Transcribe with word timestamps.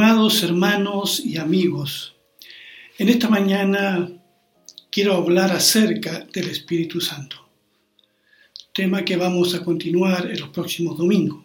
Estimados 0.00 0.42
hermanos 0.42 1.20
y 1.22 1.36
amigos, 1.36 2.14
en 2.96 3.10
esta 3.10 3.28
mañana 3.28 4.10
quiero 4.90 5.12
hablar 5.12 5.52
acerca 5.52 6.26
del 6.32 6.48
Espíritu 6.48 7.02
Santo, 7.02 7.36
tema 8.72 9.04
que 9.04 9.18
vamos 9.18 9.54
a 9.54 9.62
continuar 9.62 10.30
en 10.30 10.40
los 10.40 10.48
próximos 10.48 10.96
domingos. 10.96 11.44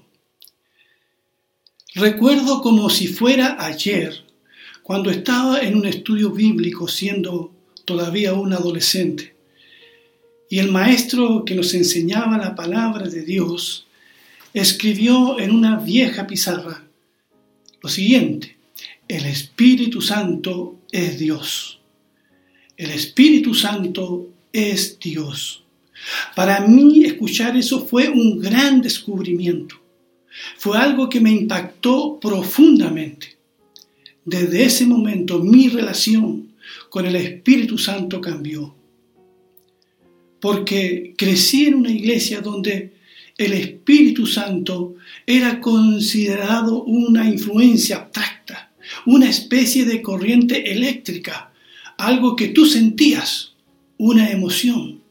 Recuerdo 1.96 2.62
como 2.62 2.90
si 2.90 3.10
fuera 3.10 3.58
ayer, 3.60 4.24
cuando 4.84 5.10
estaba 5.10 5.60
en 5.60 5.76
un 5.76 5.86
estudio 5.86 6.32
bíblico 6.32 6.88
siendo 6.88 7.54
todavía 7.84 8.36
un 8.36 8.54
adolescente, 8.54 9.36
y 10.50 10.60
el 10.60 10.72
maestro 10.72 11.44
que 11.44 11.56
nos 11.56 11.74
enseñaba 11.74 12.38
la 12.38 12.56
palabra 12.56 13.10
de 13.10 13.24
Dios 13.24 13.86
escribió 14.54 15.42
en 15.42 15.52
una 15.52 15.78
vieja 15.78 16.26
pizarra 16.26 16.85
lo 17.86 17.90
siguiente, 17.90 18.58
el 19.08 19.28
Espíritu 19.28 20.02
Santo 20.02 20.80
es 20.92 21.20
Dios. 21.20 21.80
El 22.76 22.90
Espíritu 22.90 23.54
Santo 23.54 24.30
es 24.52 24.98
Dios. 25.00 25.64
Para 26.36 26.62
mí 26.62 27.06
escuchar 27.06 27.56
eso 27.56 27.86
fue 27.86 28.10
un 28.10 28.40
gran 28.40 28.82
descubrimiento. 28.82 29.76
Fue 30.58 30.80
algo 30.80 31.08
que 31.08 31.22
me 31.22 31.30
impactó 31.30 32.20
profundamente. 32.20 33.38
Desde 34.26 34.64
ese 34.64 34.88
momento 34.88 35.38
mi 35.38 35.70
relación 35.70 36.56
con 36.90 37.06
el 37.06 37.16
Espíritu 37.16 37.78
Santo 37.78 38.20
cambió. 38.20 38.74
Porque 40.40 41.14
crecí 41.16 41.68
en 41.68 41.76
una 41.76 41.92
iglesia 41.92 42.42
donde 42.42 42.95
el 43.38 43.54
Espíritu 43.54 44.26
Santo 44.26 44.96
era 45.26 45.60
considerado 45.60 46.84
una 46.84 47.28
influencia 47.28 47.98
abstracta, 47.98 48.72
una 49.06 49.30
especie 49.30 49.86
de 49.86 50.02
corriente 50.02 50.72
eléctrica, 50.72 51.52
algo 51.98 52.36
que 52.36 52.50
tú 52.50 52.66
sentías, 52.66 53.54
una 53.98 54.30
emoción. 54.32 55.02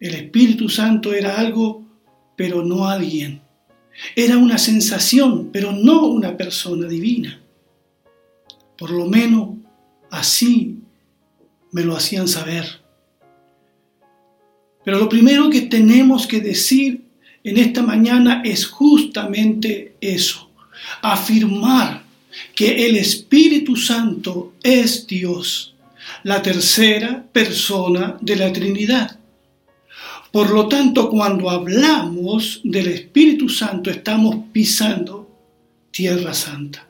El 0.00 0.14
Espíritu 0.14 0.68
Santo 0.68 1.14
era 1.14 1.38
algo, 1.38 1.86
pero 2.36 2.64
no 2.64 2.88
alguien. 2.88 3.40
Era 4.16 4.36
una 4.36 4.58
sensación, 4.58 5.50
pero 5.52 5.72
no 5.72 6.06
una 6.06 6.36
persona 6.36 6.88
divina. 6.88 7.40
Por 8.76 8.90
lo 8.90 9.06
menos 9.06 9.50
así 10.10 10.78
me 11.70 11.84
lo 11.84 11.96
hacían 11.96 12.26
saber. 12.26 12.81
Pero 14.84 14.98
lo 14.98 15.08
primero 15.08 15.48
que 15.48 15.62
tenemos 15.62 16.26
que 16.26 16.40
decir 16.40 17.02
en 17.44 17.58
esta 17.58 17.82
mañana 17.82 18.42
es 18.44 18.66
justamente 18.66 19.96
eso, 20.00 20.50
afirmar 21.02 22.02
que 22.54 22.86
el 22.86 22.96
Espíritu 22.96 23.76
Santo 23.76 24.54
es 24.62 25.06
Dios, 25.06 25.74
la 26.24 26.40
tercera 26.40 27.24
persona 27.32 28.16
de 28.20 28.36
la 28.36 28.52
Trinidad. 28.52 29.18
Por 30.30 30.50
lo 30.50 30.66
tanto, 30.66 31.10
cuando 31.10 31.50
hablamos 31.50 32.60
del 32.64 32.88
Espíritu 32.88 33.48
Santo 33.48 33.90
estamos 33.90 34.36
pisando 34.50 35.28
tierra 35.90 36.32
santa. 36.32 36.88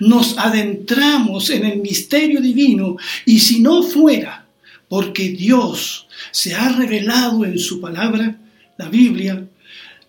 Nos 0.00 0.38
adentramos 0.38 1.50
en 1.50 1.66
el 1.66 1.80
misterio 1.80 2.40
divino 2.40 2.96
y 3.26 3.38
si 3.38 3.60
no 3.60 3.82
fuera 3.82 4.47
porque 4.88 5.30
Dios 5.30 6.08
se 6.30 6.54
ha 6.54 6.70
revelado 6.70 7.44
en 7.44 7.58
su 7.58 7.80
palabra, 7.80 8.38
la 8.76 8.88
Biblia, 8.88 9.46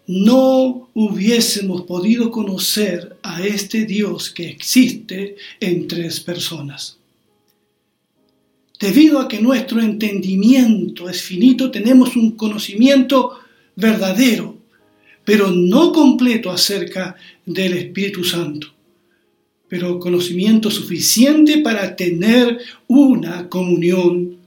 no 0.07 0.90
hubiésemos 0.95 1.84
podido 1.84 2.31
conocer 2.31 3.17
a 3.22 3.44
este 3.44 3.85
Dios 3.85 4.31
que 4.31 4.50
existe 4.50 5.35
en 5.59 5.88
tres 5.88 6.19
personas. 6.19 6.97
Debido 8.79 9.19
a 9.19 9.28
que 9.28 9.40
nuestro 9.40 9.81
entendimiento 9.81 11.09
es 11.09 11.22
finito, 11.22 11.69
tenemos 11.69 12.16
un 12.16 12.31
conocimiento 12.31 13.38
verdadero, 13.75 14.57
pero 15.23 15.51
no 15.51 15.91
completo 15.91 16.50
acerca 16.50 17.16
del 17.46 17.73
Espíritu 17.73 18.23
Santo, 18.23 18.67
pero 19.67 20.00
conocimiento 20.00 20.72
suficiente 20.72 21.59
para 21.59 21.96
tener 21.96 22.57
una 22.88 23.47
comunión 23.47 24.39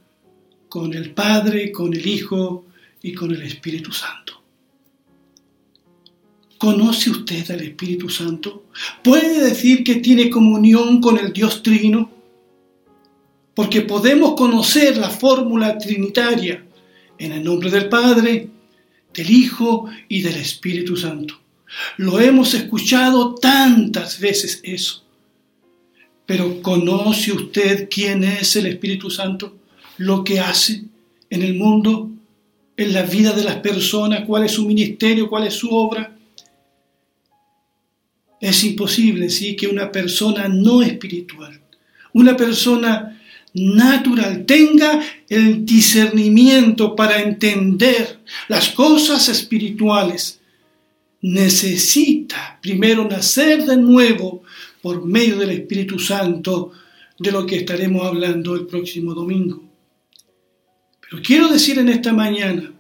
con 0.73 0.95
el 0.95 1.11
Padre, 1.11 1.71
con 1.71 1.93
el 1.93 2.07
Hijo 2.07 2.65
y 3.03 3.13
con 3.13 3.31
el 3.31 3.43
Espíritu 3.43 3.93
Santo. 3.93 4.41
¿Conoce 6.57 7.11
usted 7.11 7.51
al 7.51 7.61
Espíritu 7.61 8.09
Santo? 8.09 8.65
¿Puede 9.05 9.51
decir 9.51 9.85
que 9.85 9.97
tiene 9.97 10.31
comunión 10.31 11.03
con 11.03 11.19
el 11.19 11.31
Dios 11.31 11.63
Trino? 11.63 12.11
Porque 13.55 13.83
podemos 13.83 14.33
conocer 14.35 14.97
la 14.97 15.11
fórmula 15.11 15.77
trinitaria 15.77 16.65
en 17.19 17.33
el 17.33 17.45
nombre 17.45 17.71
del 17.71 17.91
Padre, 17.91 18.49
del 19.13 19.31
Hijo 19.31 19.91
y 20.09 20.23
del 20.23 20.37
Espíritu 20.37 20.97
Santo. 20.97 21.39
Lo 21.99 22.19
hemos 22.19 22.55
escuchado 22.55 23.35
tantas 23.35 24.19
veces 24.19 24.61
eso. 24.63 25.05
Pero 26.25 26.63
¿conoce 26.63 27.31
usted 27.31 27.91
quién 27.91 28.25
es 28.25 28.57
el 28.57 28.65
Espíritu 28.65 29.11
Santo? 29.11 29.59
Lo 29.99 30.25
que 30.25 30.41
hace 30.41 30.85
en 31.31 31.43
el 31.43 31.55
mundo, 31.55 32.11
en 32.77 32.93
la 32.93 33.03
vida 33.03 33.33
de 33.33 33.45
las 33.45 33.57
personas, 33.57 34.25
cuál 34.27 34.45
es 34.45 34.53
su 34.53 34.67
ministerio, 34.67 35.29
cuál 35.29 35.47
es 35.47 35.55
su 35.55 35.71
obra. 35.71 36.15
Es 38.41 38.65
imposible, 38.65 39.31
sí, 39.31 39.55
que 39.55 39.69
una 39.69 39.91
persona 39.91 40.49
no 40.49 40.83
espiritual, 40.83 41.61
una 42.13 42.37
persona 42.37 43.19
natural 43.55 44.45
tenga 44.47 45.01
el 45.29 45.65
discernimiento 45.65 46.97
para 46.97 47.21
entender 47.21 48.21
las 48.49 48.71
cosas 48.71 49.29
espirituales. 49.29 50.41
Necesita 51.21 52.59
primero 52.61 53.07
nacer 53.09 53.65
de 53.65 53.77
nuevo 53.77 54.43
por 54.81 55.05
medio 55.05 55.39
del 55.39 55.51
Espíritu 55.51 55.99
Santo, 55.99 56.73
de 57.19 57.31
lo 57.31 57.47
que 57.47 57.57
estaremos 57.57 58.05
hablando 58.05 58.57
el 58.57 58.67
próximo 58.67 59.15
domingo 59.15 59.72
quiero 61.21 61.49
decir 61.49 61.79
en 61.79 61.89
esta 61.89 62.13
mañana 62.13 62.73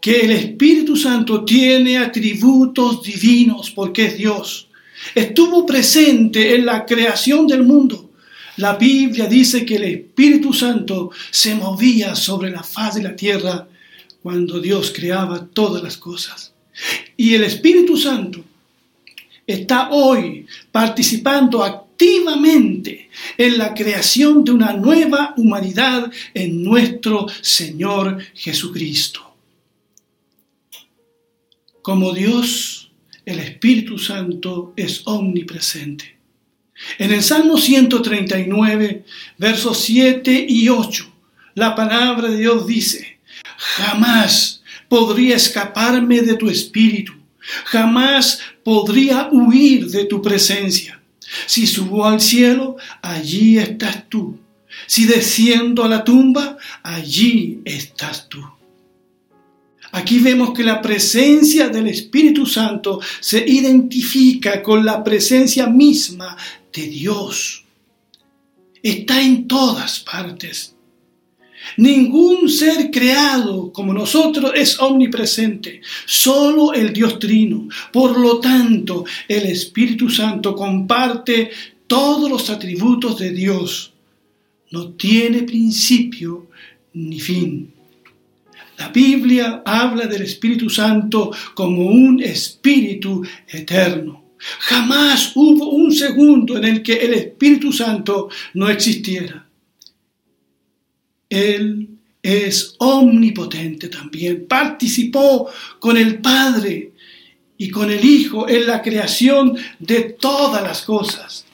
que 0.00 0.20
el 0.20 0.30
Espíritu 0.30 0.96
Santo 0.96 1.44
tiene 1.44 1.98
atributos 1.98 3.02
divinos 3.02 3.70
porque 3.70 4.06
es 4.06 4.18
Dios. 4.18 4.68
Estuvo 5.14 5.66
presente 5.66 6.54
en 6.54 6.66
la 6.66 6.86
creación 6.86 7.46
del 7.46 7.62
mundo. 7.64 8.10
La 8.58 8.76
Biblia 8.76 9.26
dice 9.26 9.64
que 9.64 9.76
el 9.76 9.84
Espíritu 9.84 10.52
Santo 10.52 11.10
se 11.30 11.54
movía 11.54 12.14
sobre 12.14 12.50
la 12.50 12.62
faz 12.62 12.94
de 12.94 13.02
la 13.02 13.16
tierra 13.16 13.66
cuando 14.22 14.60
Dios 14.60 14.92
creaba 14.94 15.46
todas 15.46 15.82
las 15.82 15.96
cosas. 15.96 16.52
Y 17.16 17.34
el 17.34 17.44
Espíritu 17.44 17.96
Santo 17.96 18.44
está 19.46 19.90
hoy 19.90 20.46
participando 20.70 21.62
activamente 21.62 21.85
en 23.38 23.58
la 23.58 23.74
creación 23.74 24.44
de 24.44 24.52
una 24.52 24.72
nueva 24.72 25.34
humanidad 25.36 26.10
en 26.34 26.62
nuestro 26.62 27.26
Señor 27.40 28.18
Jesucristo. 28.34 29.34
Como 31.82 32.12
Dios, 32.12 32.90
el 33.24 33.38
Espíritu 33.38 33.98
Santo 33.98 34.72
es 34.76 35.02
omnipresente. 35.04 36.16
En 36.98 37.12
el 37.12 37.22
Salmo 37.22 37.56
139, 37.56 39.04
versos 39.38 39.80
7 39.80 40.46
y 40.48 40.68
8, 40.68 41.12
la 41.54 41.74
palabra 41.74 42.28
de 42.28 42.36
Dios 42.36 42.66
dice, 42.66 43.18
jamás 43.56 44.62
podría 44.88 45.36
escaparme 45.36 46.20
de 46.20 46.34
tu 46.34 46.50
espíritu, 46.50 47.14
jamás 47.64 48.40
podría 48.62 49.28
huir 49.32 49.86
de 49.86 50.04
tu 50.04 50.20
presencia. 50.20 50.95
Si 51.46 51.66
subo 51.66 52.06
al 52.06 52.20
cielo, 52.20 52.76
allí 53.02 53.58
estás 53.58 54.08
tú. 54.08 54.38
Si 54.86 55.04
desciendo 55.04 55.84
a 55.84 55.88
la 55.88 56.04
tumba, 56.04 56.56
allí 56.82 57.60
estás 57.64 58.28
tú. 58.28 58.44
Aquí 59.92 60.18
vemos 60.18 60.52
que 60.52 60.62
la 60.62 60.82
presencia 60.82 61.68
del 61.68 61.88
Espíritu 61.88 62.44
Santo 62.44 63.00
se 63.20 63.44
identifica 63.46 64.62
con 64.62 64.84
la 64.84 65.02
presencia 65.02 65.66
misma 65.66 66.36
de 66.72 66.82
Dios. 66.82 67.64
Está 68.82 69.22
en 69.22 69.48
todas 69.48 70.00
partes. 70.00 70.75
Ningún 71.76 72.48
ser 72.48 72.90
creado 72.90 73.72
como 73.72 73.92
nosotros 73.92 74.52
es 74.54 74.80
omnipresente, 74.80 75.80
solo 76.06 76.72
el 76.72 76.92
Dios 76.92 77.18
Trino. 77.18 77.68
Por 77.92 78.18
lo 78.18 78.40
tanto, 78.40 79.04
el 79.28 79.44
Espíritu 79.46 80.08
Santo 80.08 80.54
comparte 80.54 81.50
todos 81.86 82.30
los 82.30 82.48
atributos 82.50 83.18
de 83.18 83.30
Dios. 83.30 83.92
No 84.70 84.88
tiene 84.90 85.42
principio 85.42 86.48
ni 86.94 87.20
fin. 87.20 87.72
La 88.78 88.88
Biblia 88.88 89.62
habla 89.64 90.06
del 90.06 90.22
Espíritu 90.22 90.68
Santo 90.68 91.30
como 91.54 91.86
un 91.86 92.22
espíritu 92.22 93.22
eterno. 93.48 94.24
Jamás 94.38 95.32
hubo 95.34 95.70
un 95.70 95.92
segundo 95.92 96.58
en 96.58 96.64
el 96.64 96.82
que 96.82 96.94
el 96.94 97.14
Espíritu 97.14 97.72
Santo 97.72 98.28
no 98.54 98.68
existiera. 98.68 99.46
Él 101.28 101.88
es 102.22 102.74
omnipotente 102.78 103.88
también. 103.88 104.46
Participó 104.46 105.48
con 105.78 105.96
el 105.96 106.20
Padre 106.20 106.92
y 107.58 107.70
con 107.70 107.90
el 107.90 108.04
Hijo 108.04 108.48
en 108.48 108.66
la 108.66 108.82
creación 108.82 109.56
de 109.78 110.02
todas 110.02 110.62
las 110.62 110.82
cosas, 110.82 111.46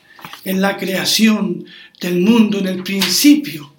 en 0.45 0.61
la 0.61 0.77
creación 0.77 1.65
del 2.01 2.21
mundo, 2.21 2.59
en 2.59 2.69
el 2.69 2.83
principio 2.83 3.73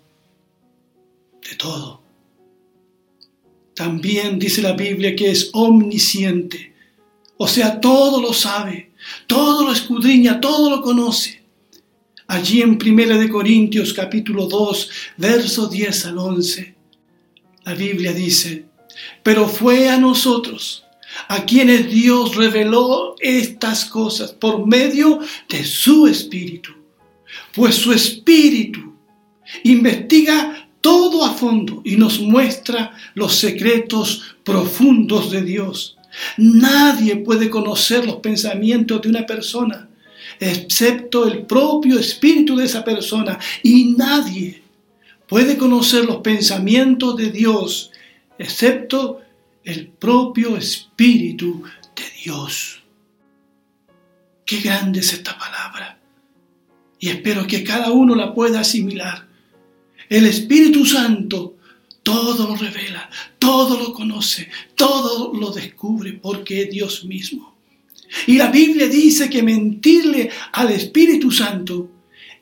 de 1.42 1.56
todo. 1.56 2.02
También 3.76 4.38
dice 4.38 4.62
la 4.62 4.74
Biblia 4.74 5.16
que 5.16 5.32
es 5.32 5.50
omnisciente, 5.54 6.74
o 7.38 7.48
sea, 7.48 7.82
todo 7.82 8.22
lo 8.22 8.34
sabe, 8.34 8.92
todo 9.28 9.66
lo 9.66 9.74
escudriña, 9.74 10.40
todo 10.40 10.70
lo 10.70 10.82
conoce. 10.82 11.43
Allí 12.34 12.64
en 12.64 12.80
1 12.84 13.20
de 13.20 13.30
Corintios 13.30 13.94
capítulo 13.94 14.48
2, 14.48 14.90
verso 15.18 15.68
10 15.68 16.06
al 16.08 16.18
11, 16.18 16.76
la 17.64 17.76
Biblia 17.76 18.12
dice, 18.12 18.66
pero 19.22 19.48
fue 19.48 19.88
a 19.88 20.00
nosotros 20.00 20.84
a 21.28 21.46
quienes 21.46 21.92
Dios 21.92 22.36
reveló 22.36 23.14
estas 23.20 23.86
cosas 23.86 24.32
por 24.32 24.66
medio 24.66 25.20
de 25.48 25.64
su 25.64 26.08
Espíritu, 26.08 26.72
pues 27.54 27.76
su 27.76 27.94
Espíritu 27.94 28.96
investiga 29.64 30.68
todo 30.82 31.24
a 31.26 31.36
fondo 31.36 31.84
y 31.86 31.98
nos 31.98 32.20
muestra 32.20 32.98
los 33.14 33.36
secretos 33.36 34.38
profundos 34.44 35.30
de 35.30 35.44
Dios. 35.44 35.98
Nadie 36.38 37.16
puede 37.18 37.52
conocer 37.52 38.08
los 38.08 38.16
pensamientos 38.16 39.04
de 39.04 39.10
una 39.10 39.24
persona 39.28 39.88
excepto 40.52 41.28
el 41.28 41.46
propio 41.46 42.00
espíritu 42.00 42.56
de 42.56 42.66
esa 42.66 42.84
persona 42.84 43.40
y 43.62 43.94
nadie 43.98 44.62
puede 45.28 45.58
conocer 45.58 46.06
los 46.06 46.18
pensamientos 46.18 47.16
de 47.18 47.32
Dios 47.32 47.92
excepto 48.38 49.22
el 49.64 49.88
propio 49.88 50.58
espíritu 50.58 51.64
de 51.96 52.04
Dios. 52.24 52.82
Qué 54.46 54.60
grande 54.60 55.00
es 55.00 55.14
esta 55.14 55.38
palabra 55.38 56.00
y 57.00 57.10
espero 57.10 57.46
que 57.48 57.64
cada 57.64 57.92
uno 57.92 58.16
la 58.16 58.34
pueda 58.34 58.62
asimilar. 58.62 59.28
El 60.10 60.26
Espíritu 60.26 60.86
Santo 60.86 61.56
todo 62.02 62.48
lo 62.48 62.56
revela, 62.56 63.10
todo 63.40 63.78
lo 63.78 63.94
conoce, 63.94 64.50
todo 64.76 65.34
lo 65.34 65.52
descubre 65.52 66.14
porque 66.14 66.64
es 66.64 66.70
Dios 66.70 67.06
mismo. 67.06 67.53
Y 68.28 68.38
la 68.38 68.50
Biblia 68.50 68.88
dice 68.88 69.30
que 69.30 69.44
mentirle 69.44 70.30
al 70.52 70.72
Espíritu 70.72 71.32
Santo 71.32 71.90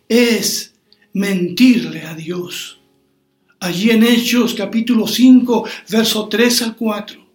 es 0.07 0.73
mentirle 1.13 2.03
a 2.03 2.15
Dios. 2.15 2.79
Allí 3.59 3.91
en 3.91 4.03
Hechos 4.03 4.53
capítulo 4.53 5.07
5, 5.07 5.68
verso 5.89 6.27
3 6.27 6.62
al 6.63 6.75
4, 6.75 7.27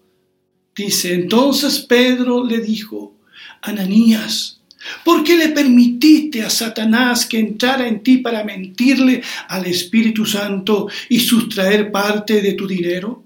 dice, 0.75 1.15
entonces 1.15 1.81
Pedro 1.81 2.45
le 2.45 2.61
dijo, 2.61 3.15
Ananías, 3.63 4.57
¿Por 5.05 5.25
qué 5.25 5.37
le 5.37 5.49
permitiste 5.49 6.43
a 6.43 6.51
Satanás 6.51 7.27
que 7.27 7.39
entrara 7.39 7.89
en 7.89 8.03
ti 8.03 8.19
para 8.19 8.45
mentirle 8.45 9.23
al 9.49 9.67
Espíritu 9.67 10.25
Santo 10.25 10.89
y 11.09 11.21
sustraer 11.21 11.91
parte 11.91 12.41
de 12.41 12.53
tu 12.53 12.67
dinero? 12.67 13.25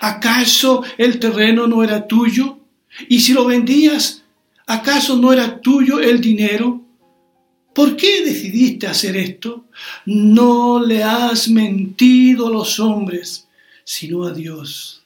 ¿Acaso 0.00 0.84
el 0.96 1.18
terreno 1.18 1.66
no 1.66 1.82
era 1.82 2.06
tuyo? 2.06 2.58
Y 3.08 3.20
si 3.20 3.32
lo 3.32 3.44
vendías, 3.44 4.23
¿acaso 4.66 5.16
no 5.16 5.32
era 5.32 5.60
tuyo 5.60 6.00
el 6.00 6.20
dinero? 6.20 6.82
¿Por 7.74 7.96
qué 7.96 8.24
decidiste 8.24 8.86
hacer 8.86 9.16
esto? 9.16 9.66
No 10.06 10.84
le 10.84 11.02
has 11.02 11.48
mentido 11.48 12.46
a 12.46 12.50
los 12.50 12.78
hombres, 12.78 13.48
sino 13.84 14.24
a 14.24 14.32
Dios. 14.32 15.04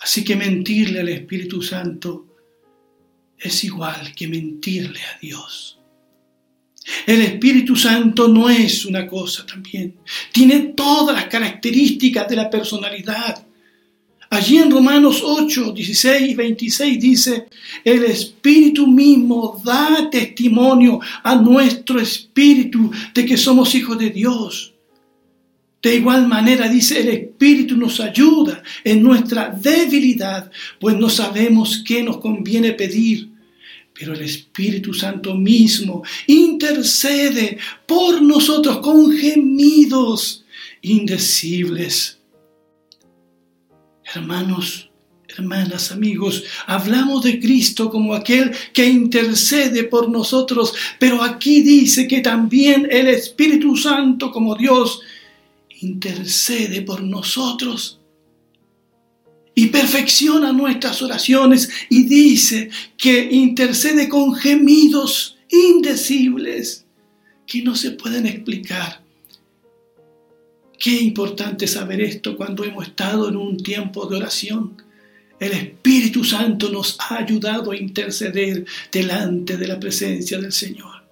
Así 0.00 0.24
que 0.24 0.36
mentirle 0.36 1.00
al 1.00 1.08
Espíritu 1.08 1.62
Santo 1.62 2.26
es 3.38 3.64
igual 3.64 4.14
que 4.14 4.26
mentirle 4.26 5.00
a 5.00 5.18
Dios. 5.20 5.78
El 7.06 7.22
Espíritu 7.22 7.76
Santo 7.76 8.28
no 8.28 8.48
es 8.48 8.84
una 8.84 9.06
cosa 9.06 9.44
también. 9.44 9.96
Tiene 10.32 10.72
todas 10.76 11.14
las 11.14 11.26
características 11.26 12.28
de 12.28 12.36
la 12.36 12.50
personalidad. 12.50 13.45
Allí 14.28 14.58
en 14.58 14.70
Romanos 14.70 15.22
8, 15.24 15.72
16 15.72 16.30
y 16.30 16.34
26 16.34 17.00
dice, 17.00 17.46
el 17.84 18.04
Espíritu 18.04 18.86
mismo 18.86 19.60
da 19.64 20.10
testimonio 20.10 21.00
a 21.22 21.36
nuestro 21.36 22.00
Espíritu 22.00 22.90
de 23.14 23.24
que 23.24 23.36
somos 23.36 23.74
hijos 23.74 23.98
de 23.98 24.10
Dios. 24.10 24.72
De 25.80 25.94
igual 25.94 26.26
manera 26.26 26.68
dice, 26.68 27.00
el 27.00 27.08
Espíritu 27.08 27.76
nos 27.76 28.00
ayuda 28.00 28.62
en 28.82 29.02
nuestra 29.02 29.50
debilidad, 29.50 30.50
pues 30.80 30.96
no 30.96 31.08
sabemos 31.08 31.84
qué 31.86 32.02
nos 32.02 32.18
conviene 32.18 32.72
pedir. 32.72 33.28
Pero 33.94 34.12
el 34.12 34.22
Espíritu 34.22 34.92
Santo 34.92 35.34
mismo 35.34 36.02
intercede 36.26 37.58
por 37.86 38.20
nosotros 38.20 38.78
con 38.78 39.16
gemidos 39.16 40.44
indecibles. 40.82 42.15
Hermanos, 44.16 44.88
hermanas, 45.28 45.92
amigos, 45.92 46.42
hablamos 46.66 47.22
de 47.22 47.38
Cristo 47.38 47.90
como 47.90 48.14
aquel 48.14 48.50
que 48.72 48.86
intercede 48.86 49.84
por 49.84 50.08
nosotros, 50.08 50.72
pero 50.98 51.22
aquí 51.22 51.60
dice 51.60 52.08
que 52.08 52.20
también 52.22 52.88
el 52.90 53.08
Espíritu 53.08 53.76
Santo 53.76 54.32
como 54.32 54.54
Dios 54.54 55.02
intercede 55.80 56.80
por 56.80 57.02
nosotros 57.02 58.00
y 59.54 59.66
perfecciona 59.66 60.50
nuestras 60.50 61.02
oraciones 61.02 61.68
y 61.90 62.04
dice 62.04 62.70
que 62.96 63.28
intercede 63.30 64.08
con 64.08 64.34
gemidos 64.34 65.36
indecibles 65.50 66.86
que 67.46 67.60
no 67.62 67.76
se 67.76 67.90
pueden 67.90 68.24
explicar. 68.24 69.05
Qué 70.78 71.00
importante 71.00 71.66
saber 71.66 72.00
esto 72.00 72.36
cuando 72.36 72.64
hemos 72.64 72.88
estado 72.88 73.28
en 73.28 73.36
un 73.36 73.56
tiempo 73.62 74.06
de 74.06 74.16
oración. 74.16 74.82
El 75.40 75.52
Espíritu 75.52 76.24
Santo 76.24 76.70
nos 76.70 76.96
ha 77.00 77.18
ayudado 77.18 77.70
a 77.70 77.76
interceder 77.76 78.64
delante 78.92 79.56
de 79.56 79.68
la 79.68 79.80
presencia 79.80 80.38
del 80.38 80.52
Señor. 80.52 81.04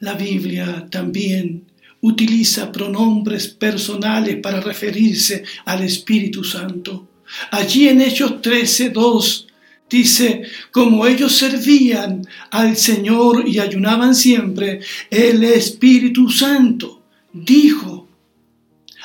La 0.00 0.14
Biblia 0.14 0.86
también 0.90 1.64
utiliza 2.00 2.72
pronombres 2.72 3.48
personales 3.48 4.36
para 4.36 4.60
referirse 4.60 5.44
al 5.66 5.82
Espíritu 5.82 6.42
Santo. 6.42 7.08
Allí 7.50 7.88
en 7.88 8.00
Hechos 8.00 8.40
13:2 8.40 9.46
dice, 9.88 10.42
como 10.70 11.06
ellos 11.06 11.36
servían 11.36 12.26
al 12.50 12.76
Señor 12.76 13.46
y 13.46 13.58
ayunaban 13.58 14.14
siempre, 14.14 14.80
el 15.10 15.42
Espíritu 15.44 16.30
Santo 16.30 16.99
dijo, 17.32 18.08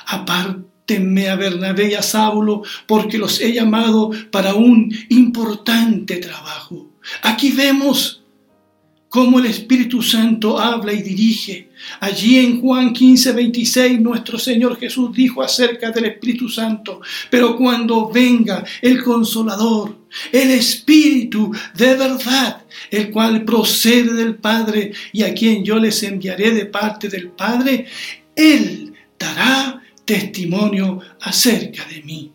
apártenme 0.07 1.29
a 1.29 1.35
Bernabé 1.35 1.91
y 1.91 1.93
a 1.95 2.01
Saulo, 2.01 2.63
porque 2.87 3.17
los 3.17 3.41
he 3.41 3.53
llamado 3.53 4.11
para 4.31 4.53
un 4.53 4.93
importante 5.09 6.17
trabajo. 6.17 6.89
Aquí 7.21 7.51
vemos 7.51 8.23
cómo 9.09 9.39
el 9.39 9.45
Espíritu 9.45 10.01
Santo 10.01 10.59
habla 10.59 10.93
y 10.93 11.01
dirige. 11.01 11.64
Allí 11.99 12.37
en 12.37 12.61
Juan 12.61 12.93
15, 12.93 13.31
26, 13.33 14.01
nuestro 14.01 14.39
Señor 14.39 14.79
Jesús 14.79 15.11
dijo 15.13 15.41
acerca 15.41 15.91
del 15.91 16.05
Espíritu 16.05 16.49
Santo, 16.49 17.01
pero 17.29 17.55
cuando 17.57 18.09
venga 18.09 18.63
el 18.81 19.03
consolador, 19.03 19.97
el 20.31 20.51
Espíritu 20.51 21.51
de 21.75 21.95
verdad, 21.95 22.65
el 22.89 23.11
cual 23.11 23.43
procede 23.43 24.13
del 24.13 24.35
Padre 24.35 24.93
y 25.11 25.23
a 25.23 25.33
quien 25.33 25.63
yo 25.63 25.77
les 25.77 26.01
enviaré 26.03 26.51
de 26.51 26.65
parte 26.65 27.09
del 27.09 27.29
Padre, 27.29 27.87
Él 28.35 28.93
dará 29.19 29.81
testimonio 30.05 30.99
acerca 31.21 31.85
de 31.85 32.01
mí. 32.03 32.31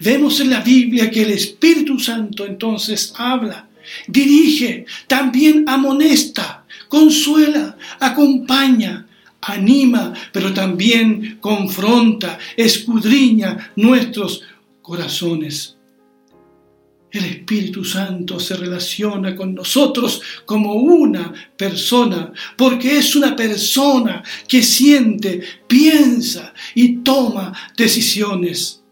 Vemos 0.00 0.40
en 0.40 0.50
la 0.50 0.60
Biblia 0.60 1.10
que 1.10 1.22
el 1.22 1.30
Espíritu 1.30 1.98
Santo 1.98 2.44
entonces 2.44 3.12
habla 3.16 3.68
dirige, 4.06 4.86
también 5.06 5.64
amonesta, 5.66 6.57
consuela, 6.88 7.76
acompaña, 8.00 9.06
anima, 9.40 10.12
pero 10.32 10.52
también 10.52 11.38
confronta, 11.40 12.38
escudriña 12.56 13.72
nuestros 13.76 14.42
corazones. 14.82 15.76
El 17.10 17.24
Espíritu 17.24 17.84
Santo 17.84 18.38
se 18.38 18.54
relaciona 18.54 19.34
con 19.34 19.54
nosotros 19.54 20.20
como 20.44 20.74
una 20.74 21.32
persona, 21.56 22.32
porque 22.56 22.98
es 22.98 23.16
una 23.16 23.34
persona 23.34 24.22
que 24.46 24.62
siente, 24.62 25.40
piensa 25.66 26.52
y 26.74 26.98
toma 26.98 27.54
decisiones, 27.76 28.82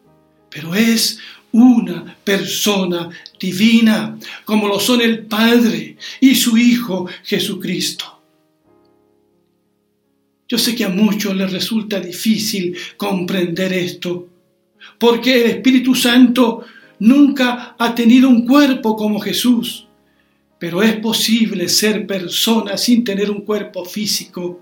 pero 0.49 0.75
es 0.75 1.19
una 1.53 2.17
persona 2.23 3.09
divina, 3.41 4.19
como 4.45 4.69
lo 4.69 4.79
son 4.79 5.01
el 5.01 5.21
Padre 5.27 5.97
y 6.21 6.35
su 6.35 6.57
Hijo 6.57 7.09
Jesucristo. 7.25 8.21
Yo 10.49 10.59
sé 10.59 10.77
que 10.77 10.85
a 10.85 10.89
muchos 10.89 11.35
les 11.35 11.51
resulta 11.51 11.99
difícil 11.99 12.77
comprender 12.97 13.73
esto, 13.73 14.29
porque 14.99 15.43
el 15.43 15.51
Espíritu 15.51 15.95
Santo 15.95 16.65
nunca 17.01 17.75
ha 17.79 17.95
tenido 17.95 18.29
un 18.29 18.47
cuerpo 18.47 18.97
como 18.97 19.19
Jesús, 19.19 19.87
pero 20.59 20.83
es 20.83 20.97
posible 20.97 21.69
ser 21.69 22.07
persona 22.07 22.77
sin 22.77 23.03
tener 23.03 23.31
un 23.31 23.43
cuerpo 23.43 23.85
físico. 23.85 24.61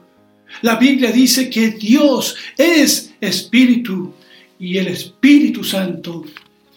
La 0.63 0.77
Biblia 0.77 1.13
dice 1.13 1.51
que 1.51 1.71
Dios 1.73 2.37
es 2.57 3.15
Espíritu 3.21 4.15
y 4.59 4.79
el 4.79 4.89
Espíritu 4.89 5.63
Santo 5.65 6.25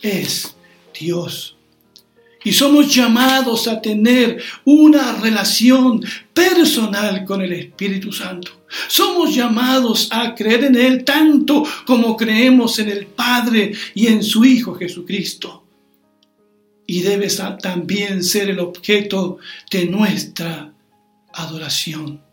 es 0.02 0.56
Dios. 0.98 1.56
Y 2.44 2.54
somos 2.54 2.94
llamados 2.94 3.68
a 3.68 3.82
tener 3.82 4.42
una 4.64 5.14
relación 5.14 6.04
personal 6.34 7.26
con 7.26 7.42
el 7.42 7.52
Espíritu 7.52 8.12
Santo. 8.12 8.64
Somos 8.88 9.36
llamados 9.36 10.08
a 10.12 10.34
creer 10.34 10.66
en 10.66 10.76
Él 10.76 11.04
tanto 11.04 11.64
como 11.86 12.16
creemos 12.16 12.80
en 12.80 12.90
el 12.90 13.06
Padre 13.08 13.74
y 13.94 14.08
en 14.08 14.24
su 14.24 14.46
Hijo 14.46 14.76
Jesucristo. 14.76 15.66
Y 16.86 17.02
debe 17.02 17.28
también 17.62 18.24
ser 18.24 18.50
el 18.50 18.60
objeto 18.60 19.40
de 19.70 19.86
nuestra 19.86 20.72
adoración. 21.34 22.27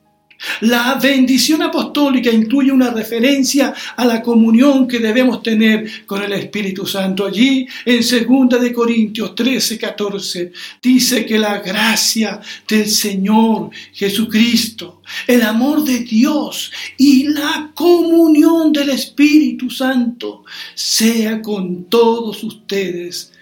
La 0.60 0.94
bendición 0.94 1.62
apostólica 1.62 2.30
incluye 2.30 2.72
una 2.72 2.90
referencia 2.90 3.74
a 3.96 4.04
la 4.04 4.22
comunión 4.22 4.86
que 4.86 4.98
debemos 4.98 5.42
tener 5.42 6.06
con 6.06 6.22
el 6.22 6.32
Espíritu 6.32 6.86
Santo. 6.86 7.26
Allí 7.26 7.66
en 7.84 8.00
2 8.00 8.60
de 8.60 8.72
Corintios 8.72 9.34
13, 9.34 9.78
14 9.78 10.52
dice 10.82 11.26
que 11.26 11.38
la 11.38 11.58
gracia 11.58 12.40
del 12.66 12.88
Señor 12.88 13.70
Jesucristo, 13.92 15.02
el 15.26 15.42
amor 15.42 15.84
de 15.84 16.00
Dios 16.00 16.72
y 16.98 17.24
la 17.24 17.70
comunión 17.74 18.72
del 18.72 18.90
Espíritu 18.90 19.70
Santo 19.70 20.44
sea 20.74 21.40
con 21.42 21.84
todos 21.84 22.42
ustedes. 22.44 23.32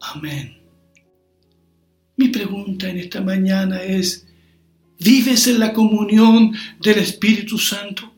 Amén. 0.00 0.56
Mi 2.16 2.28
pregunta 2.28 2.88
en 2.88 2.98
esta 2.98 3.20
mañana 3.20 3.82
es, 3.82 4.27
¿Vives 4.98 5.46
en 5.46 5.60
la 5.60 5.72
comunión 5.72 6.52
del 6.80 6.98
Espíritu 6.98 7.58
Santo? 7.58 8.12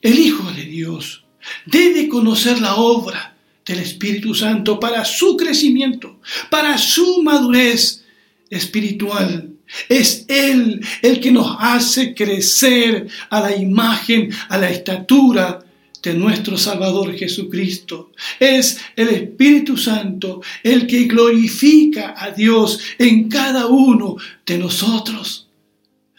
El 0.00 0.18
Hijo 0.18 0.50
de 0.50 0.64
Dios 0.64 1.24
debe 1.64 2.08
conocer 2.08 2.60
la 2.60 2.76
obra 2.76 3.36
del 3.64 3.78
Espíritu 3.78 4.34
Santo 4.34 4.80
para 4.80 5.04
su 5.04 5.36
crecimiento, 5.36 6.20
para 6.50 6.76
su 6.76 7.22
madurez 7.22 8.04
espiritual. 8.50 9.50
Es 9.88 10.24
Él 10.28 10.84
el 11.00 11.20
que 11.20 11.30
nos 11.30 11.56
hace 11.60 12.14
crecer 12.14 13.06
a 13.30 13.40
la 13.40 13.56
imagen, 13.56 14.30
a 14.48 14.58
la 14.58 14.68
estatura 14.68 15.61
de 16.02 16.14
nuestro 16.14 16.58
Salvador 16.58 17.14
Jesucristo. 17.16 18.10
Es 18.38 18.78
el 18.96 19.08
Espíritu 19.08 19.76
Santo 19.76 20.42
el 20.62 20.86
que 20.86 21.04
glorifica 21.04 22.14
a 22.18 22.30
Dios 22.30 22.80
en 22.98 23.28
cada 23.28 23.66
uno 23.66 24.16
de 24.44 24.58
nosotros, 24.58 25.48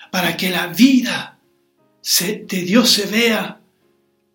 para 0.10 0.38
que 0.38 0.50
la 0.50 0.68
vida 0.68 1.38
de 2.20 2.62
Dios 2.62 2.90
se 2.90 3.06
vea, 3.08 3.60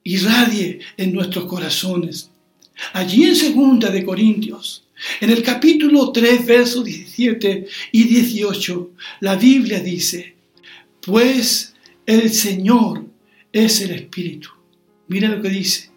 irradie 0.04 0.80
en 0.96 1.12
nuestros 1.12 1.46
corazones. 1.46 2.30
Allí 2.92 3.24
en 3.24 3.36
segunda 3.36 3.90
de 3.90 4.04
Corintios, 4.04 4.84
en 5.20 5.30
el 5.30 5.42
capítulo 5.42 6.10
3, 6.12 6.46
versos 6.46 6.84
17 6.84 7.66
y 7.92 8.04
18, 8.04 8.90
la 9.20 9.36
Biblia 9.36 9.80
dice, 9.80 10.34
pues 11.00 11.74
el 12.06 12.32
Señor 12.32 13.04
es 13.52 13.80
el 13.80 13.90
Espíritu 13.92 14.57
Mira 15.08 15.28
lo 15.28 15.42
que 15.42 15.48
dice. 15.48 15.90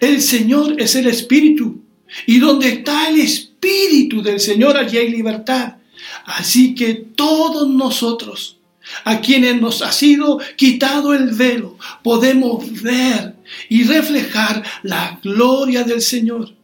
El 0.00 0.22
Señor 0.22 0.80
es 0.80 0.94
el 0.94 1.06
Espíritu. 1.06 1.82
Y 2.26 2.38
donde 2.38 2.68
está 2.68 3.08
el 3.08 3.20
Espíritu 3.20 4.22
del 4.22 4.40
Señor, 4.40 4.76
allí 4.76 4.96
hay 4.96 5.10
libertad. 5.10 5.74
Así 6.24 6.74
que 6.74 6.94
todos 6.94 7.68
nosotros, 7.68 8.58
a 9.04 9.20
quienes 9.20 9.60
nos 9.60 9.82
ha 9.82 9.92
sido 9.92 10.40
quitado 10.56 11.12
el 11.12 11.30
velo, 11.30 11.76
podemos 12.02 12.82
ver 12.82 13.34
y 13.68 13.84
reflejar 13.84 14.62
la 14.82 15.18
gloria 15.22 15.84
del 15.84 16.00
Señor. 16.00 16.57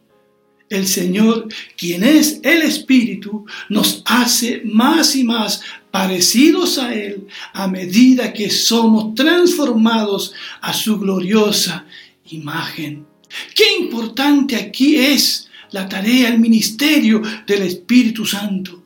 El 0.69 0.87
Señor, 0.87 1.47
quien 1.77 2.03
es 2.03 2.39
el 2.43 2.63
Espíritu, 2.63 3.45
nos 3.69 4.01
hace 4.05 4.61
más 4.65 5.15
y 5.15 5.23
más 5.23 5.61
parecidos 5.91 6.77
a 6.79 6.93
Él 6.93 7.27
a 7.53 7.67
medida 7.67 8.33
que 8.33 8.49
somos 8.49 9.13
transformados 9.13 10.33
a 10.61 10.73
su 10.73 10.99
gloriosa 10.99 11.85
imagen. 12.31 13.05
Qué 13.53 13.63
importante 13.79 14.55
aquí 14.55 14.97
es 14.97 15.49
la 15.71 15.87
tarea, 15.87 16.29
el 16.29 16.39
ministerio 16.39 17.21
del 17.45 17.63
Espíritu 17.63 18.25
Santo. 18.25 18.83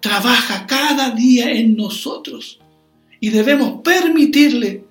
Trabaja 0.00 0.66
cada 0.66 1.10
día 1.10 1.50
en 1.50 1.76
nosotros 1.76 2.60
y 3.20 3.30
debemos 3.30 3.82
permitirle 3.82 4.84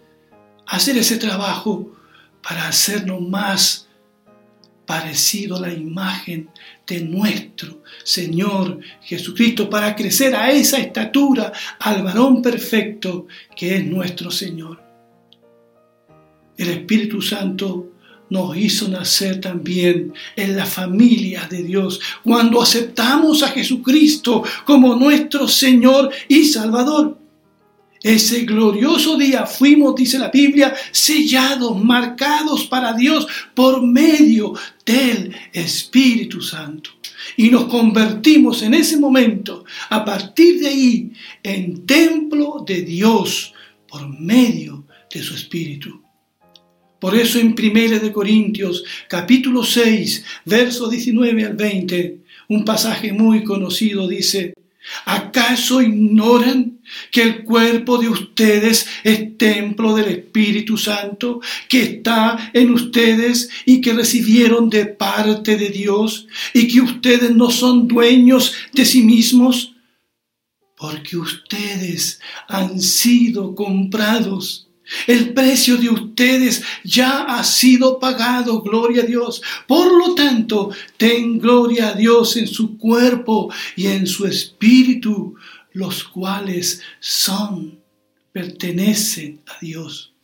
hacer 0.68 0.98
ese 0.98 1.18
trabajo 1.18 1.96
para 2.42 2.68
hacernos 2.68 3.22
más 3.22 3.85
parecido 4.86 5.58
a 5.58 5.62
la 5.62 5.74
imagen 5.74 6.50
de 6.86 7.02
nuestro 7.02 7.84
Señor 8.04 8.80
Jesucristo, 9.02 9.70
para 9.70 9.96
crecer 9.96 10.36
a 10.36 10.52
esa 10.52 10.78
estatura, 10.78 11.52
al 11.80 12.04
varón 12.04 12.42
perfecto 12.42 13.28
que 13.56 13.76
es 13.76 13.86
nuestro 13.86 14.30
Señor. 14.32 14.82
El 16.58 16.70
Espíritu 16.70 17.22
Santo 17.22 17.92
nos 18.30 18.58
hizo 18.58 18.88
nacer 18.88 19.40
también 19.40 20.14
en 20.36 20.56
la 20.56 20.66
familia 20.66 21.48
de 21.50 21.64
Dios, 21.64 22.00
cuando 22.24 22.62
aceptamos 22.62 23.44
a 23.44 23.50
Jesucristo 23.50 24.44
como 24.66 24.96
nuestro 24.96 25.48
Señor 25.48 26.12
y 26.28 26.46
Salvador. 26.46 27.25
Ese 28.06 28.42
glorioso 28.42 29.18
día 29.18 29.48
fuimos, 29.48 29.96
dice 29.96 30.20
la 30.20 30.30
Biblia, 30.30 30.76
sellados, 30.92 31.84
marcados 31.84 32.68
para 32.68 32.94
Dios 32.94 33.26
por 33.56 33.82
medio 33.82 34.54
del 34.86 35.36
Espíritu 35.52 36.40
Santo. 36.40 36.92
Y 37.36 37.50
nos 37.50 37.66
convertimos 37.66 38.62
en 38.62 38.76
ese 38.76 38.98
momento, 38.98 39.66
a 39.90 40.06
partir 40.06 40.60
de 40.60 40.68
ahí, 40.68 41.12
en 41.42 41.88
templo 41.88 42.64
de 42.64 42.84
Dios 42.84 43.56
por 43.88 44.08
medio 44.08 44.86
de 45.12 45.24
su 45.24 45.34
Espíritu. 45.34 46.04
Por 47.00 47.16
eso 47.16 47.40
en 47.40 47.56
1 47.58 48.00
de 48.02 48.12
Corintios, 48.12 48.84
capítulo 49.10 49.64
6, 49.64 50.24
verso 50.46 50.88
19 50.90 51.44
al 51.44 51.56
20, 51.56 52.20
un 52.50 52.64
pasaje 52.64 53.12
muy 53.14 53.44
conocido 53.44 54.08
dice, 54.08 54.54
¿Acaso 55.06 55.82
ignoran 55.82 56.80
que 57.12 57.24
el 57.24 57.44
cuerpo 57.44 57.98
de 57.98 58.10
ustedes 58.10 58.88
es 59.04 59.38
templo 59.38 59.96
del 59.96 60.10
Espíritu 60.10 60.78
Santo 60.78 61.42
que 61.68 61.82
está 61.82 62.52
en 62.54 62.72
ustedes 62.72 63.50
y 63.66 63.82
que 63.82 63.94
recibieron 63.94 64.70
de 64.70 64.86
parte 64.86 65.58
de 65.58 65.70
Dios 65.70 66.28
y 66.54 66.68
que 66.68 66.82
ustedes 66.82 67.32
no 67.32 67.50
son 67.50 67.88
dueños 67.88 68.54
de 68.74 68.86
sí 68.86 69.02
mismos? 69.02 69.74
Porque 70.78 71.18
ustedes 71.18 72.20
han 72.48 72.80
sido 72.80 73.56
comprados 73.56 74.65
el 75.08 75.34
precio 75.34 75.78
de 75.78 75.90
ustedes 75.90 76.64
ya 76.84 77.24
ha 77.24 77.44
sido 77.44 78.00
pagado, 78.00 78.62
gloria 78.62 79.04
a 79.04 79.06
Dios. 79.06 79.42
Por 79.68 79.92
lo 79.92 80.16
tanto, 80.16 80.72
ten 80.98 81.40
gloria 81.40 81.90
a 81.90 81.94
Dios 81.94 82.38
en 82.38 82.48
su 82.48 82.78
cuerpo 82.78 83.52
y 83.76 83.88
en 83.88 84.08
su 84.08 84.26
espíritu, 84.26 85.36
los 85.74 86.04
cuales 86.04 86.82
son, 87.00 87.80
pertenecen 88.32 89.42
a 89.48 89.58
Dios. 89.60 90.16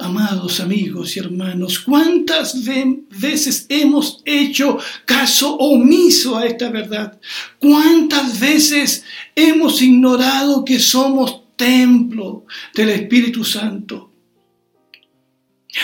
Amados 0.00 0.60
amigos 0.60 1.16
y 1.16 1.18
hermanos, 1.18 1.80
¿cuántas 1.80 2.64
veces 2.64 3.66
hemos 3.68 4.22
hecho 4.24 4.78
caso 5.04 5.56
omiso 5.56 6.36
a 6.36 6.46
esta 6.46 6.70
verdad? 6.70 7.20
¿Cuántas 7.58 8.38
veces 8.38 9.02
hemos 9.34 9.82
ignorado 9.82 10.64
que 10.64 10.78
somos 10.78 11.37
templo 11.58 12.46
del 12.72 12.88
Espíritu 12.88 13.44
Santo. 13.44 14.08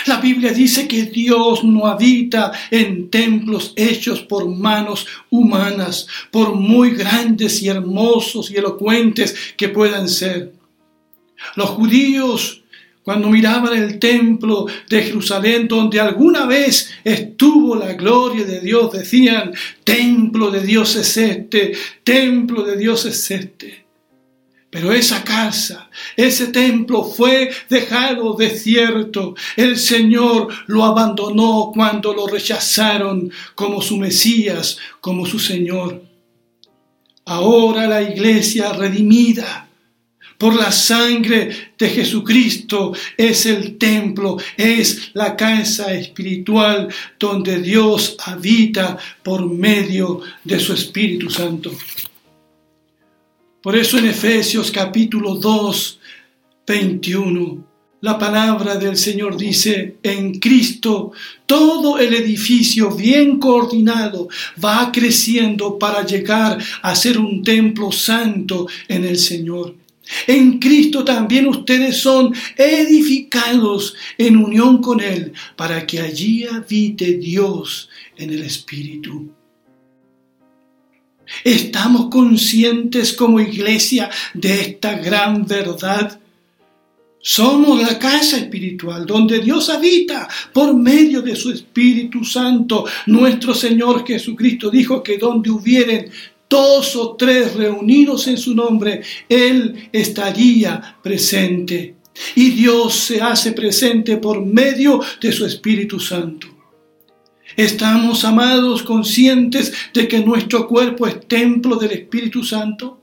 La 0.07 0.19
Biblia 0.19 0.51
dice 0.51 0.87
que 0.87 1.03
Dios 1.03 1.63
no 1.63 1.85
habita 1.85 2.51
en 2.71 3.09
templos 3.09 3.73
hechos 3.75 4.21
por 4.21 4.47
manos 4.47 5.05
humanas, 5.29 6.07
por 6.31 6.55
muy 6.55 6.91
grandes 6.91 7.61
y 7.61 7.69
hermosos 7.69 8.49
y 8.49 8.55
elocuentes 8.55 9.35
que 9.55 9.69
puedan 9.69 10.09
ser. 10.09 10.53
Los 11.55 11.69
judíos 11.69 12.63
cuando 13.03 13.29
miraban 13.29 13.77
el 13.77 13.99
templo 13.99 14.65
de 14.89 15.03
Jerusalén, 15.03 15.67
donde 15.67 15.99
alguna 15.99 16.47
vez 16.47 16.91
estuvo 17.03 17.75
la 17.75 17.93
gloria 17.93 18.45
de 18.45 18.61
Dios, 18.61 18.91
decían, 18.91 19.53
templo 19.83 20.49
de 20.49 20.61
Dios 20.61 20.95
es 20.95 21.15
este, 21.15 21.73
templo 22.03 22.63
de 22.63 22.75
Dios 22.75 23.05
es 23.05 23.29
este. 23.29 23.84
Pero 24.75 24.91
esa 24.91 25.23
casa, 25.23 25.89
ese 26.17 26.47
templo 26.47 27.05
fue 27.05 27.49
dejado 27.69 28.33
desierto. 28.33 29.33
El 29.55 29.77
Señor 29.77 30.49
lo 30.67 30.83
abandonó 30.83 31.71
cuando 31.73 32.13
lo 32.13 32.27
rechazaron 32.27 33.31
como 33.55 33.81
su 33.81 33.95
Mesías, 33.95 34.77
como 34.99 35.25
su 35.25 35.39
Señor. 35.39 36.03
Ahora 37.23 37.87
la 37.87 38.01
iglesia 38.01 38.73
redimida 38.73 39.69
por 40.37 40.53
la 40.53 40.73
sangre 40.73 41.71
de 41.77 41.89
Jesucristo 41.89 42.91
es 43.15 43.45
el 43.45 43.77
templo, 43.77 44.35
es 44.57 45.11
la 45.13 45.37
casa 45.37 45.93
espiritual 45.93 46.89
donde 47.17 47.61
Dios 47.61 48.17
habita 48.25 48.97
por 49.23 49.49
medio 49.49 50.19
de 50.43 50.59
su 50.59 50.73
Espíritu 50.73 51.29
Santo. 51.29 51.71
Por 53.65 53.75
eso 53.75 53.97
en 53.97 54.05
Efesios 54.05 54.69
capítulo 54.69 55.37
2, 55.37 55.99
21, 56.67 57.67
la 58.01 58.15
palabra 58.15 58.75
del 58.75 58.95
Señor 58.95 59.35
dice, 59.35 59.95
en 60.03 60.39
Cristo 60.39 61.13
todo 61.47 61.97
el 61.97 62.13
edificio 62.13 62.91
bien 62.91 63.39
coordinado 63.39 64.29
va 64.63 64.91
creciendo 64.91 65.79
para 65.79 66.05
llegar 66.05 66.63
a 66.83 66.95
ser 66.95 67.17
un 67.17 67.41
templo 67.41 67.91
santo 67.91 68.67
en 68.87 69.03
el 69.03 69.17
Señor. 69.17 69.75
En 70.27 70.59
Cristo 70.59 71.03
también 71.03 71.47
ustedes 71.47 71.97
son 71.97 72.35
edificados 72.55 73.95
en 74.19 74.37
unión 74.37 74.79
con 74.79 75.01
Él 75.01 75.33
para 75.55 75.87
que 75.87 76.01
allí 76.01 76.45
habite 76.45 77.17
Dios 77.17 77.89
en 78.15 78.29
el 78.29 78.43
Espíritu. 78.43 79.34
¿Estamos 81.43 82.09
conscientes 82.09 83.13
como 83.13 83.39
iglesia 83.39 84.09
de 84.33 84.61
esta 84.61 84.95
gran 84.95 85.45
verdad? 85.45 86.19
Somos 87.19 87.81
la 87.81 87.97
casa 87.97 88.37
espiritual 88.37 89.05
donde 89.05 89.39
Dios 89.39 89.69
habita 89.69 90.27
por 90.53 90.75
medio 90.75 91.23
de 91.23 91.35
su 91.35 91.51
Espíritu 91.51 92.23
Santo. 92.23 92.85
Nuestro 93.07 93.55
Señor 93.55 94.05
Jesucristo 94.05 94.69
dijo 94.69 95.01
que 95.01 95.17
donde 95.17 95.49
hubieren 95.49 96.11
dos 96.47 96.95
o 96.95 97.15
tres 97.15 97.55
reunidos 97.55 98.27
en 98.27 98.37
su 98.37 98.53
nombre, 98.53 99.01
Él 99.27 99.89
estaría 99.91 100.97
presente. 101.01 101.95
Y 102.35 102.51
Dios 102.51 102.93
se 102.93 103.19
hace 103.19 103.53
presente 103.53 104.17
por 104.17 104.45
medio 104.45 105.01
de 105.19 105.31
su 105.31 105.45
Espíritu 105.45 105.99
Santo. 105.99 106.54
¿Estamos, 107.55 108.25
amados, 108.25 108.83
conscientes 108.83 109.71
de 109.93 110.07
que 110.07 110.19
nuestro 110.19 110.67
cuerpo 110.67 111.07
es 111.07 111.25
templo 111.25 111.77
del 111.77 111.91
Espíritu 111.91 112.43
Santo? 112.43 112.99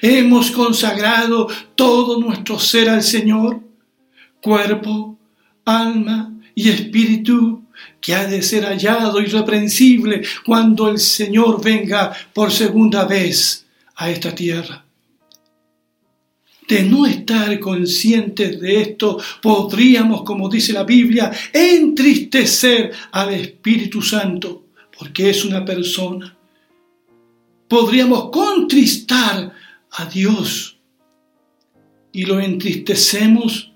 ¿Hemos 0.00 0.50
consagrado 0.50 1.48
todo 1.76 2.20
nuestro 2.20 2.58
ser 2.58 2.88
al 2.88 3.02
Señor? 3.02 3.60
Cuerpo, 4.40 5.18
alma 5.64 6.32
y 6.54 6.68
espíritu 6.68 7.62
que 8.00 8.14
ha 8.14 8.26
de 8.26 8.42
ser 8.42 8.64
hallado 8.64 9.20
irreprensible 9.20 10.22
cuando 10.44 10.88
el 10.88 10.98
Señor 10.98 11.62
venga 11.62 12.12
por 12.32 12.50
segunda 12.50 13.04
vez 13.04 13.66
a 13.94 14.10
esta 14.10 14.34
tierra. 14.34 14.81
De 16.72 16.84
no 16.84 17.04
estar 17.04 17.60
conscientes 17.60 18.58
de 18.58 18.80
esto, 18.80 19.18
podríamos, 19.42 20.22
como 20.22 20.48
dice 20.48 20.72
la 20.72 20.84
Biblia, 20.84 21.30
entristecer 21.52 22.90
al 23.10 23.34
Espíritu 23.34 24.00
Santo, 24.00 24.68
porque 24.98 25.28
es 25.28 25.44
una 25.44 25.66
persona. 25.66 26.34
Podríamos 27.68 28.30
contristar 28.30 29.52
a 29.90 30.04
Dios 30.06 30.78
y 32.10 32.24
lo 32.24 32.40
entristecemos 32.40 33.70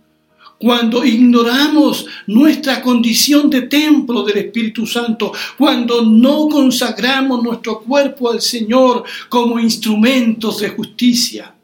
cuando 0.58 1.04
ignoramos 1.04 2.06
nuestra 2.28 2.80
condición 2.80 3.50
de 3.50 3.60
templo 3.62 4.22
del 4.22 4.38
Espíritu 4.38 4.86
Santo, 4.86 5.34
cuando 5.58 6.02
no 6.02 6.48
consagramos 6.48 7.42
nuestro 7.42 7.80
cuerpo 7.80 8.30
al 8.30 8.40
Señor 8.40 9.04
como 9.28 9.60
instrumentos 9.60 10.60
de 10.60 10.70
justicia, 10.70 11.55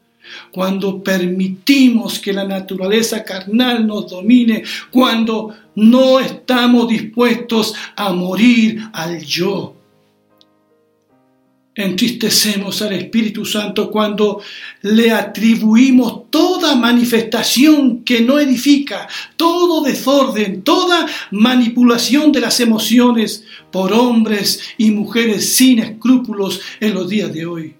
cuando 0.53 1.03
permitimos 1.03 2.19
que 2.19 2.31
la 2.31 2.45
naturaleza 2.45 3.23
carnal 3.23 3.85
nos 3.85 4.11
domine, 4.11 4.63
cuando 4.91 5.53
no 5.75 6.19
estamos 6.19 6.87
dispuestos 6.87 7.73
a 7.95 8.13
morir 8.13 8.79
al 8.93 9.19
yo 9.23 9.75
entristecemos 11.75 12.81
al 12.81 12.93
Espíritu 12.93 13.45
Santo 13.45 13.89
cuando 13.89 14.41
le 14.83 15.11
atribuimos 15.11 16.29
toda 16.29 16.75
manifestación 16.75 18.03
que 18.03 18.21
no 18.21 18.39
edifica, 18.39 19.07
todo 19.35 19.83
desorden, 19.83 20.61
toda 20.61 21.07
manipulación 21.31 22.31
de 22.31 22.41
las 22.41 22.59
emociones 22.59 23.43
por 23.71 23.91
hombres 23.91 24.59
y 24.77 24.91
mujeres 24.91 25.55
sin 25.55 25.79
escrúpulos 25.79 26.61
en 26.79 26.93
los 26.93 27.09
días 27.09 27.33
de 27.33 27.45
hoy. 27.45 27.75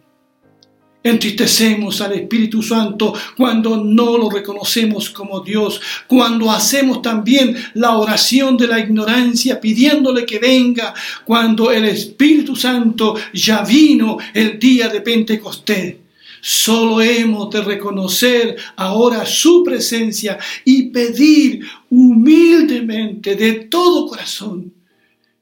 Entristecemos 1.03 1.99
al 1.99 2.13
Espíritu 2.13 2.63
Santo 2.63 3.13
cuando 3.35 3.75
no 3.83 4.17
lo 4.17 4.29
reconocemos 4.29 5.09
como 5.09 5.41
Dios, 5.41 5.81
cuando 6.07 6.49
hacemos 6.49 7.01
también 7.01 7.57
la 7.73 7.97
oración 7.97 8.55
de 8.55 8.67
la 8.67 8.79
ignorancia 8.79 9.59
pidiéndole 9.59 10.25
que 10.25 10.39
venga, 10.39 10.93
cuando 11.25 11.71
el 11.71 11.83
Espíritu 11.85 12.55
Santo 12.55 13.15
ya 13.33 13.63
vino 13.63 14.17
el 14.33 14.57
día 14.57 14.87
de 14.87 15.01
Pentecostés. 15.01 15.95
Solo 16.39 17.01
hemos 17.01 17.49
de 17.49 17.61
reconocer 17.61 18.57
ahora 18.75 19.25
su 19.25 19.63
presencia 19.63 20.37
y 20.63 20.83
pedir 20.83 21.65
humildemente 21.89 23.35
de 23.35 23.53
todo 23.65 24.07
corazón 24.07 24.73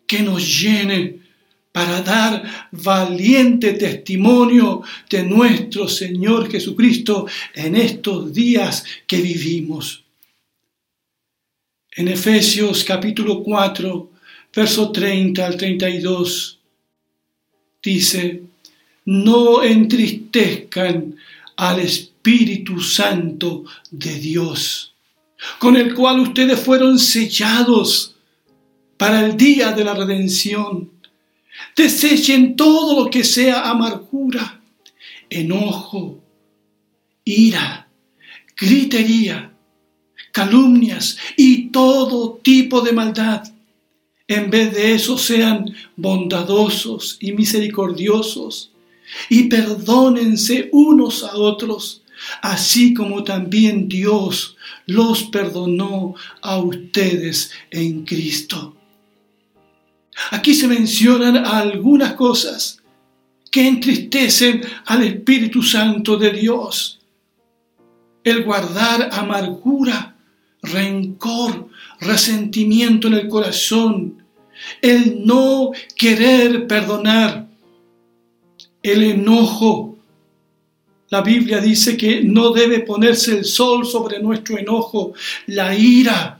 que 0.05 0.21
nos 0.21 0.61
llene 0.61 1.21
para 1.71 2.01
dar 2.01 2.69
valiente 2.71 3.73
testimonio 3.73 4.81
de 5.09 5.23
nuestro 5.23 5.87
Señor 5.87 6.51
Jesucristo 6.51 7.27
en 7.53 7.75
estos 7.75 8.33
días 8.33 8.83
que 9.07 9.17
vivimos. 9.17 10.03
En 11.93 12.07
Efesios 12.07 12.83
capítulo 12.83 13.41
4, 13.43 14.09
verso 14.53 14.91
30 14.91 15.45
al 15.45 15.57
32, 15.57 16.59
dice, 17.81 18.43
no 19.05 19.63
entristezcan 19.63 21.15
al 21.55 21.79
Espíritu 21.79 22.81
Santo 22.81 23.65
de 23.89 24.19
Dios, 24.19 24.93
con 25.59 25.75
el 25.75 25.93
cual 25.93 26.19
ustedes 26.19 26.59
fueron 26.59 26.99
sellados 26.99 28.15
para 28.97 29.25
el 29.25 29.35
día 29.35 29.71
de 29.71 29.83
la 29.83 29.93
redención 29.93 30.90
Desechen 31.75 32.55
todo 32.55 33.03
lo 33.03 33.09
que 33.09 33.23
sea 33.23 33.69
amargura, 33.69 34.61
enojo, 35.29 36.19
ira, 37.23 37.87
gritería, 38.57 39.51
calumnias 40.31 41.17
y 41.37 41.69
todo 41.69 42.39
tipo 42.43 42.81
de 42.81 42.91
maldad. 42.91 43.43
En 44.27 44.49
vez 44.49 44.73
de 44.73 44.93
eso 44.93 45.17
sean 45.17 45.73
bondadosos 45.95 47.17
y 47.19 47.33
misericordiosos 47.33 48.71
y 49.29 49.43
perdónense 49.43 50.69
unos 50.71 51.23
a 51.23 51.35
otros, 51.35 52.03
así 52.41 52.93
como 52.93 53.23
también 53.23 53.89
Dios 53.89 54.55
los 54.85 55.23
perdonó 55.23 56.15
a 56.41 56.57
ustedes 56.59 57.51
en 57.71 58.05
Cristo. 58.05 58.75
Aquí 60.31 60.53
se 60.53 60.67
mencionan 60.67 61.37
algunas 61.37 62.13
cosas 62.13 62.81
que 63.49 63.67
entristecen 63.67 64.61
al 64.85 65.03
Espíritu 65.03 65.61
Santo 65.61 66.17
de 66.17 66.31
Dios. 66.31 66.99
El 68.23 68.43
guardar 68.43 69.09
amargura, 69.11 70.15
rencor, 70.61 71.69
resentimiento 71.99 73.07
en 73.07 73.15
el 73.15 73.27
corazón, 73.27 74.23
el 74.81 75.25
no 75.25 75.71
querer 75.95 76.67
perdonar, 76.67 77.47
el 78.83 79.03
enojo. 79.03 79.97
La 81.09 81.21
Biblia 81.21 81.59
dice 81.59 81.97
que 81.97 82.21
no 82.23 82.51
debe 82.51 82.79
ponerse 82.79 83.37
el 83.37 83.45
sol 83.45 83.85
sobre 83.85 84.21
nuestro 84.21 84.57
enojo, 84.57 85.13
la 85.47 85.75
ira, 85.75 86.39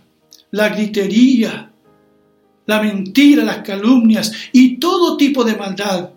la 0.52 0.70
gritería, 0.70 1.71
la 2.66 2.82
mentira, 2.82 3.44
las 3.44 3.60
calumnias 3.60 4.32
y 4.52 4.78
todo 4.78 5.18
tipo 5.18 5.44
de 5.44 5.56
maldad. 5.56 6.12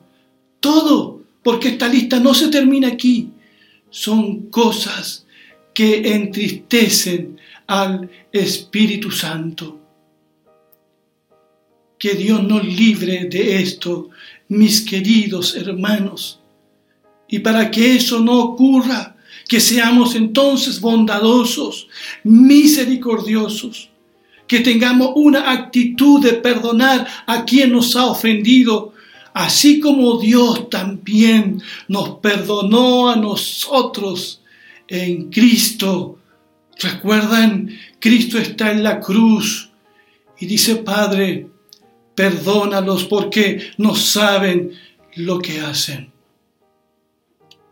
Todo, 0.60 1.22
porque 1.42 1.68
esta 1.68 1.88
lista 1.88 2.20
no 2.20 2.34
se 2.34 2.48
termina 2.48 2.88
aquí. 2.88 3.30
Son 3.90 4.50
cosas 4.50 5.26
que 5.72 6.14
entristecen 6.14 7.38
al 7.66 8.08
Espíritu 8.32 9.10
Santo. 9.10 9.80
Que 11.98 12.14
Dios 12.14 12.42
nos 12.42 12.64
libre 12.64 13.24
de 13.24 13.62
esto, 13.62 14.10
mis 14.48 14.82
queridos 14.82 15.56
hermanos. 15.56 16.40
Y 17.28 17.38
para 17.40 17.70
que 17.70 17.96
eso 17.96 18.20
no 18.20 18.38
ocurra, 18.40 19.16
que 19.48 19.60
seamos 19.60 20.14
entonces 20.14 20.80
bondadosos, 20.80 21.88
misericordiosos, 22.22 23.90
que 24.46 24.60
tengamos 24.60 25.12
una 25.16 25.50
actitud 25.50 26.22
de 26.22 26.34
perdonar 26.34 27.06
a 27.26 27.44
quien 27.44 27.72
nos 27.72 27.96
ha 27.96 28.06
ofendido, 28.06 28.92
así 29.32 29.80
como 29.80 30.18
Dios 30.18 30.68
también 30.70 31.62
nos 31.88 32.18
perdonó 32.18 33.10
a 33.10 33.16
nosotros 33.16 34.42
en 34.88 35.30
Cristo. 35.30 36.18
¿Recuerdan? 36.78 37.70
Cristo 37.98 38.38
está 38.38 38.70
en 38.70 38.82
la 38.82 39.00
cruz 39.00 39.70
y 40.38 40.46
dice, 40.46 40.76
Padre, 40.76 41.48
perdónalos 42.14 43.04
porque 43.04 43.70
no 43.78 43.94
saben 43.94 44.72
lo 45.16 45.38
que 45.38 45.60
hacen. 45.60 46.12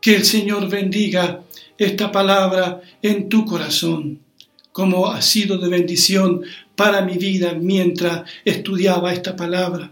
Que 0.01 0.17
el 0.17 0.25
Señor 0.25 0.69
bendiga 0.69 1.43
esta 1.79 2.11
palabra 2.11 2.81
en 3.03 3.29
tu 3.29 3.45
corazón, 3.45 4.21
como 4.73 5.09
ha 5.09 5.21
sido 5.23 5.59
de 5.59 5.69
bendición 5.69 6.43
para 6.75 7.03
mi 7.03 7.19
vida 7.19 7.55
mientras 7.55 8.29
estudiaba 8.45 9.13
esta 9.13 9.37
palabra. 9.37 9.91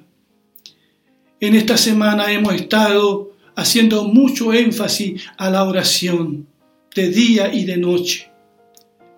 En 1.39 1.55
esta 1.55 1.77
semana 1.77 2.33
hemos 2.33 2.55
estado 2.55 3.33
haciendo 3.55 4.05
mucho 4.05 4.53
énfasis 4.53 5.23
a 5.37 5.51
la 5.51 5.65
oración 5.65 6.47
de 6.95 7.09
día 7.11 7.53
y 7.53 7.65
de 7.65 7.77
noche. 7.77 8.31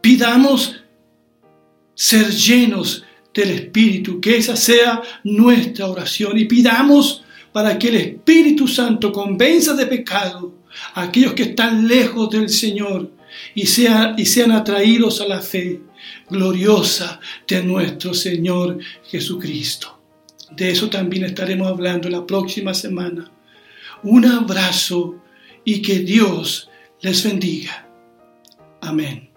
Pidamos 0.01 0.83
ser 1.95 2.31
llenos 2.31 3.05
del 3.33 3.51
Espíritu, 3.51 4.21
que 4.21 4.37
esa 4.37 4.57
sea 4.57 5.01
nuestra 5.25 5.87
oración 5.87 6.39
y 6.39 6.45
pidamos 6.45 7.25
para 7.53 7.79
que 7.79 7.89
el 7.89 7.97
Espíritu 7.97 8.67
Santo 8.67 9.13
convenza 9.13 9.75
de 9.75 9.87
pecado 9.87 10.53
a 10.95 11.03
aquellos 11.03 11.35
que 11.35 11.45
están 11.45 11.87
lejos 11.87 12.31
del 12.31 12.49
Señor 12.49 13.11
y, 13.55 13.67
sean, 13.67 14.15
y 14.19 14.27
sean 14.27 14.53
atraídos 14.53 15.21
a 15.21 15.27
la 15.27 15.41
fe 15.41 15.81
gloriosa 16.29 17.21
de 17.47 17.63
nuestro 17.63 18.15
Señor 18.15 18.79
Jesucristo. 19.05 19.99
De 20.51 20.71
eso 20.71 20.91
también 20.91 21.25
estaremos 21.25 21.69
hablando 21.69 22.09
la 22.09 22.27
próxima 22.27 22.75
semana. 22.75 23.31
Un 24.03 24.27
abrazo 24.27 25.23
y 25.65 25.81
que 25.81 26.01
Dios 26.01 26.69
les 27.01 27.25
bendiga. 27.25 27.89
Amén. 28.81 29.32